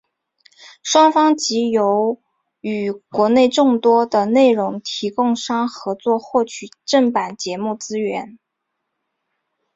[0.81, 2.19] 双方藉由
[2.59, 8.39] 与国内众多的内容提供商合作获取正版节目资源。